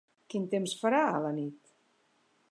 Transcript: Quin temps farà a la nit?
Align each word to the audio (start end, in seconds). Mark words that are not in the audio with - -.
Quin 0.33 0.45
temps 0.53 0.73
farà 0.83 1.01
a 1.09 1.19
la 1.25 1.33
nit? 1.35 1.75